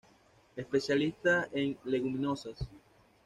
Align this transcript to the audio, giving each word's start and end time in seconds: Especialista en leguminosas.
Especialista 0.55 1.47
en 1.51 1.77
leguminosas. 1.83 2.67